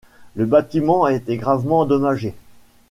Le 0.33 0.47
bâtiment 0.47 1.03
a 1.03 1.13
été 1.13 1.37
gravement 1.37 1.81
endommagé. 1.81 2.33